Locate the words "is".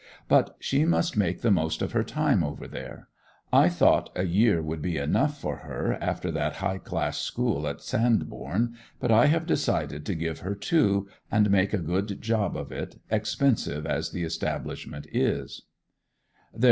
15.11-15.65